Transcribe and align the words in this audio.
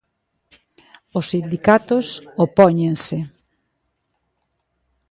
Os 1.17 1.25
sindicatos 1.31 2.05
opóñense. 2.45 3.17